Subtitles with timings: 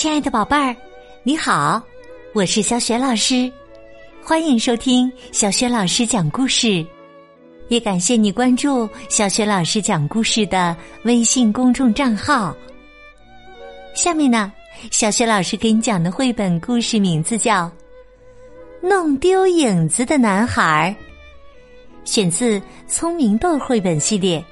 [0.00, 0.74] 亲爱的宝贝儿，
[1.22, 1.78] 你好，
[2.32, 3.52] 我是小雪老师，
[4.24, 6.82] 欢迎收听小雪老师讲故事，
[7.68, 10.74] 也感谢你关注小雪老师讲故事的
[11.04, 12.56] 微信公众账号。
[13.94, 14.50] 下面呢，
[14.90, 17.66] 小雪老师给你讲的绘本故事名字叫
[18.80, 20.96] 《弄丢影子的男孩》，
[22.10, 22.58] 选自
[22.88, 24.42] 《聪明豆》绘本系列。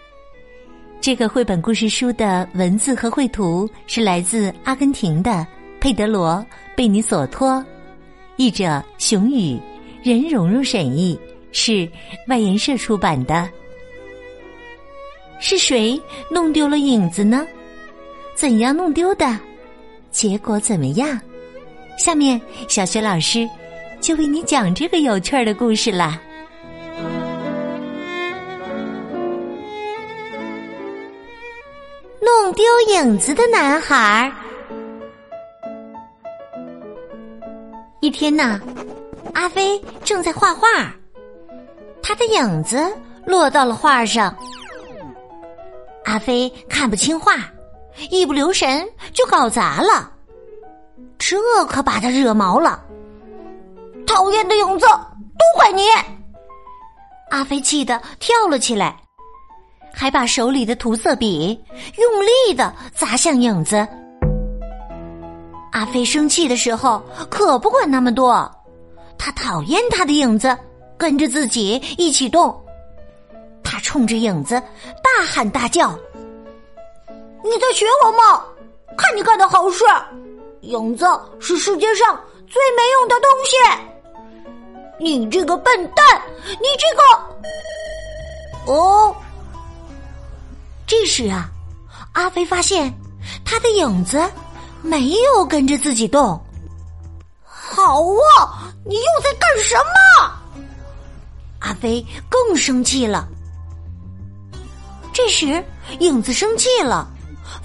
[1.00, 5.46] 这个绘本故事书的文字和绘图是来自阿根廷的
[5.80, 6.44] 佩德罗·
[6.76, 7.64] 贝尼索托，
[8.36, 9.58] 译者熊宇，
[10.02, 11.18] 任蓉蓉审译，
[11.52, 11.88] 是
[12.26, 13.48] 外研社出版的。
[15.38, 15.98] 是谁
[16.30, 17.46] 弄丢了影子呢？
[18.34, 19.38] 怎样弄丢的？
[20.10, 21.18] 结果怎么样？
[21.96, 23.48] 下面小学老师
[24.00, 26.20] 就为你讲这个有趣儿的故事啦。
[32.28, 34.30] 弄丢影子的男孩。
[38.00, 38.60] 一天呢，
[39.32, 40.68] 阿飞正在画画，
[42.02, 44.36] 他的影子落到了画上。
[46.04, 47.36] 阿飞看不清画，
[48.10, 50.12] 一不留神就搞砸了，
[51.18, 52.84] 这可把他惹毛了。
[54.06, 55.82] 讨厌的影子，都怪你！
[57.30, 58.96] 阿飞气得跳了起来。
[59.98, 61.60] 还把手里的涂色笔
[61.96, 63.84] 用力的砸向影子。
[65.72, 68.48] 阿飞生气的时候可不管那么多，
[69.18, 70.56] 他讨厌他的影子
[70.96, 72.56] 跟着自己一起动。
[73.64, 74.54] 他冲着影子
[75.02, 75.90] 大喊大叫
[77.42, 78.44] ：“你在学我吗？
[78.96, 79.84] 看你干的好事！
[80.60, 81.04] 影子
[81.40, 82.14] 是世界上
[82.46, 83.56] 最没用的东西！
[85.00, 86.22] 你这个笨蛋！
[86.46, 86.86] 你这
[88.70, 88.72] 个……
[88.72, 89.12] 哦。”
[90.88, 91.50] 这时啊，
[92.14, 92.92] 阿飞发现
[93.44, 94.18] 他的影子
[94.80, 96.42] 没有跟着自己动。
[97.44, 100.64] 好啊，你又在干什么？
[101.58, 103.28] 阿飞更生气了。
[105.12, 105.62] 这时，
[106.00, 107.06] 影子生气了，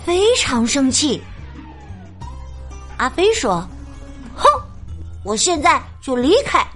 [0.03, 1.23] 非常生气。
[2.97, 3.65] 阿飞说
[4.35, 4.45] ：“哼，
[5.23, 6.67] 我现在就离开，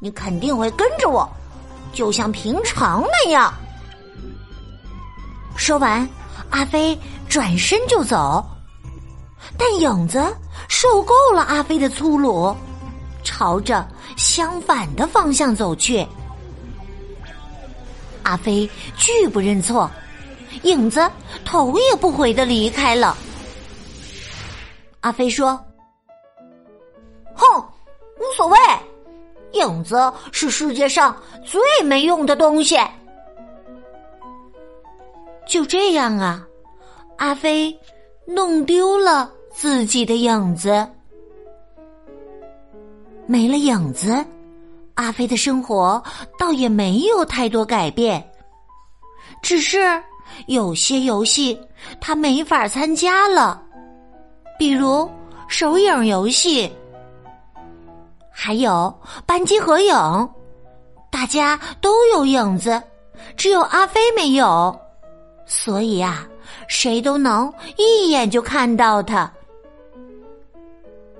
[0.00, 1.30] 你肯定会跟着我，
[1.92, 3.54] 就像平常那样。”
[5.56, 6.08] 说完，
[6.50, 6.96] 阿飞
[7.28, 8.44] 转身就走，
[9.58, 10.24] 但影子
[10.68, 12.54] 受够了阿飞的粗鲁，
[13.24, 16.06] 朝着相反的方向走去。
[18.22, 19.90] 阿飞拒不认错，
[20.62, 21.10] 影子
[21.44, 23.16] 头也不回的离开了。
[25.00, 25.58] 阿飞说
[27.34, 27.46] ：“哼，
[28.18, 28.58] 无所谓，
[29.52, 32.78] 影子是世界上最没用的东西。”
[35.46, 36.44] 就这样啊，
[37.18, 37.76] 阿飞
[38.26, 40.86] 弄丢了自己的影子，
[43.26, 44.24] 没了影子，
[44.94, 46.02] 阿飞的生活
[46.36, 48.28] 倒也没有太多改变，
[49.40, 50.02] 只是
[50.48, 51.58] 有些游戏
[52.00, 53.62] 他没法参加了，
[54.58, 55.08] 比如
[55.46, 56.70] 手影游戏，
[58.32, 58.92] 还有
[59.24, 59.94] 班级合影，
[61.08, 62.82] 大家都有影子，
[63.36, 64.76] 只有阿飞没有。
[65.46, 66.26] 所以啊，
[66.68, 69.32] 谁都能一眼就看到他。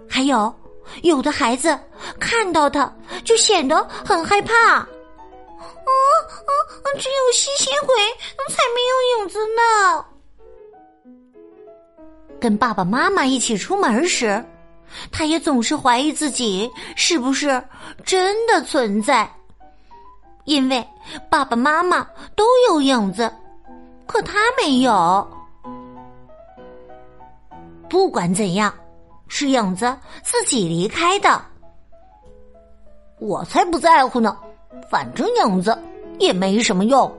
[0.08, 0.52] 还有，
[1.02, 1.78] 有的孩子
[2.18, 2.92] 看到他
[3.24, 4.54] 就显得很害怕。
[4.54, 4.86] 啊
[5.86, 6.50] 啊！
[6.98, 7.94] 只有吸血鬼
[8.48, 10.04] 才没有影子呢。
[12.40, 14.44] 跟爸爸妈妈一起出门时，
[15.12, 17.62] 他也总是怀疑自己是不是
[18.04, 19.30] 真的存在，
[20.44, 20.86] 因为
[21.30, 23.30] 爸爸妈妈都有影子。
[24.06, 25.26] 可他没有。
[27.88, 28.72] 不管怎样，
[29.28, 31.40] 是影子自己离开的。
[33.18, 34.36] 我才不在乎呢，
[34.90, 35.76] 反正影子
[36.18, 37.10] 也没什么用。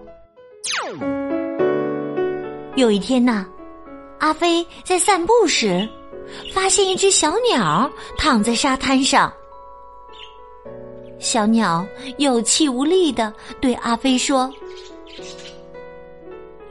[2.75, 3.45] 有一天呢，
[4.19, 5.87] 阿飞在散步时，
[6.53, 9.33] 发现一只小鸟躺在沙滩上。
[11.17, 11.85] 小鸟
[12.19, 14.51] 有气无力的对阿飞说。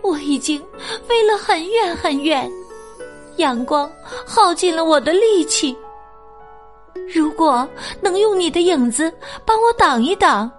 [0.07, 0.63] 我已经
[1.07, 2.49] 飞了很远很远，
[3.39, 3.91] 阳光
[4.25, 5.77] 耗尽了我的力气。
[7.13, 7.69] 如果
[8.01, 9.13] 能用你的影子
[9.45, 10.51] 帮我挡一挡，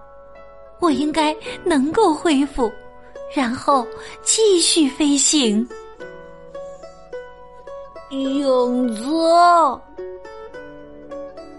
[0.80, 1.34] 我应该
[1.64, 2.70] 能够恢复，
[3.34, 3.86] 然后
[4.22, 5.66] 继续飞行。
[8.10, 9.02] 影子，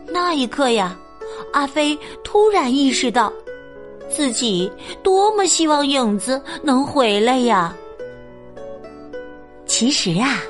[0.08, 0.98] 那一刻呀，
[1.54, 3.34] 阿飞突然意识到。
[4.10, 4.72] 自己
[5.04, 7.76] 多么希望影子能回来呀！
[9.66, 10.42] 其实啊，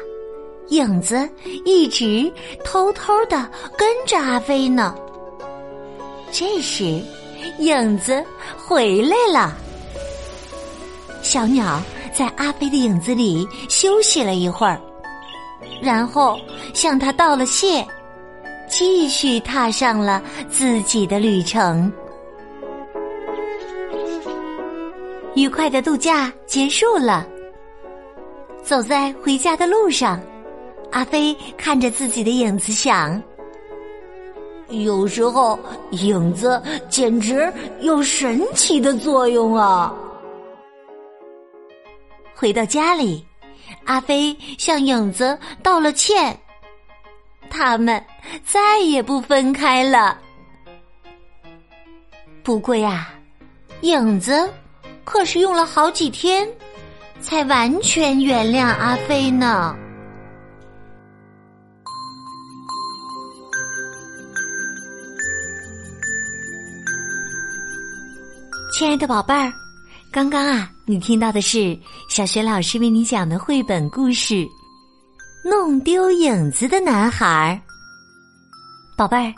[0.70, 1.30] 影子
[1.66, 2.32] 一直
[2.64, 4.96] 偷偷的跟着阿飞呢。
[6.32, 7.02] 这时，
[7.60, 8.24] 影子
[8.58, 9.56] 回来了。
[11.22, 11.82] 小鸟
[12.14, 14.80] 在阿飞的影子里休息了一会儿，
[15.82, 16.40] 然后
[16.74, 17.86] 向他道了谢，
[18.68, 21.92] 继续踏上了自己的旅程。
[25.36, 27.26] 愉快的度假结束了，
[28.64, 30.20] 走在回家的路上，
[30.92, 33.22] 阿飞看着自己的影子想：
[34.70, 35.58] 有时候
[35.92, 39.94] 影子简直有神奇的作用啊！
[42.36, 43.26] 回到家里，
[43.86, 46.38] 阿飞向影子道了歉，
[47.50, 48.04] 他们
[48.44, 50.20] 再也不分开了。
[52.44, 53.10] 不过呀，
[53.82, 54.52] 影子。
[55.12, 56.48] 可是用了好几天，
[57.20, 59.76] 才完全原谅阿飞呢。
[68.72, 69.52] 亲爱的宝贝儿，
[70.12, 71.78] 刚刚啊，你听到的是
[72.08, 74.36] 小学老师为你讲的绘本故事
[75.44, 77.60] 《弄丢影子的男孩》。
[78.96, 79.34] 宝贝儿，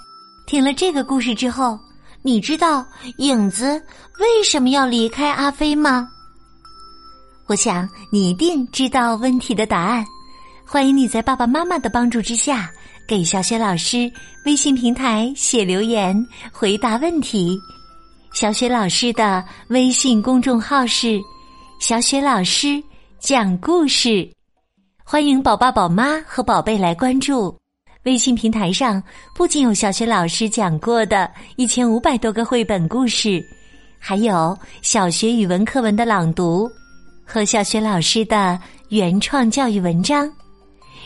[0.45, 1.79] 听了这个故事之后。
[2.23, 2.85] 你知道
[3.18, 3.81] 影子
[4.19, 6.07] 为什么要离开阿飞吗？
[7.47, 10.06] 我想你一定知道问题的答案。
[10.65, 12.71] 欢迎你在爸爸妈妈的帮助之下，
[13.07, 14.09] 给小雪老师
[14.45, 16.15] 微信平台写留言
[16.51, 17.59] 回答问题。
[18.33, 21.19] 小雪老师的微信公众号是
[21.81, 22.81] “小雪老师
[23.19, 24.31] 讲故事”，
[25.03, 27.61] 欢迎宝爸宝妈和宝贝来关注。
[28.03, 29.01] 微信平台上
[29.36, 33.44] 不仅有小学老师讲过的一千五百多个绘本故事，
[34.00, 36.68] 还有小学语文课文的朗读
[37.24, 38.59] 和小学老师的
[38.89, 40.27] 原创教育文章。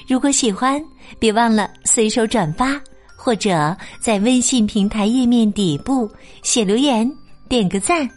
[0.07, 0.81] 如果喜欢，
[1.19, 2.79] 别忘了随手转发，
[3.17, 6.09] 或者在微信平台页面底部
[6.43, 7.11] 写留言、
[7.49, 8.09] 点个赞。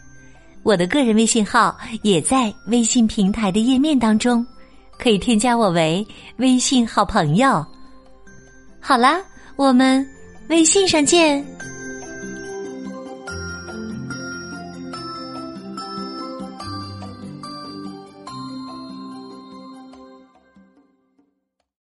[0.63, 4.45] 我的个人微信号也在微信平台的页面当中，
[4.97, 6.05] 可以添加我为
[6.37, 7.65] 微信好朋友。
[8.89, 9.21] 好啦，
[9.55, 10.03] 我们
[10.47, 11.45] 微信上见。